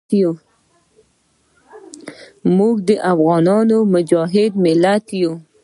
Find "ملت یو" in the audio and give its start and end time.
4.65-5.31